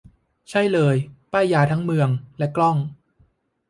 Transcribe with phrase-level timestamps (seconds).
[0.49, 0.95] ใช่เลย
[1.31, 2.77] ป้ายยาทั้งเมืองและกล้อง